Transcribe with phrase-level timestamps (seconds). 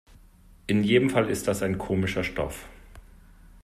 [0.65, 2.67] In jedem Fall ist das ein komischer Stoff.